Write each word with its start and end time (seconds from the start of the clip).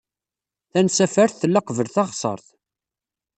Tansafart 0.71 1.39
tella 1.41 1.61
qbel 1.61 1.87
taɣsart. 1.95 2.47